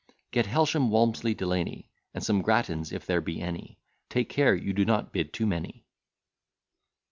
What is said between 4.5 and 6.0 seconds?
you do not bid too many.